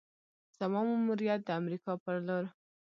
[0.57, 2.43] زما ماموریت د امریکا پر لور: